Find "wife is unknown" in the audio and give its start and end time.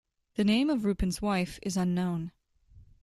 1.21-2.31